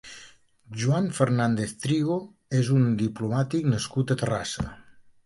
[0.83, 2.17] Juan Fernández Trigo
[2.61, 4.67] és un diplomàtic nascut a Terrassa.